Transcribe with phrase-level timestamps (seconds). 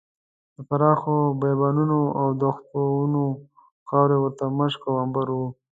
[0.55, 3.23] د پراخو بیابانونو او دښتونو
[3.87, 5.47] خاورې ورته مشک او عنبر وو.